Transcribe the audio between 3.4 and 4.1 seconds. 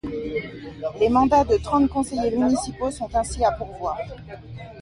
à pourvoir.